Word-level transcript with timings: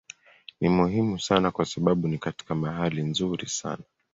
Ni 0.61 0.69
muhimu 0.69 1.19
sana 1.19 1.51
kwa 1.51 1.65
sababu 1.65 2.07
ni 2.07 2.17
katika 2.17 2.55
mahali 2.55 3.03
nzuri 3.03 3.47
sana. 3.47 3.83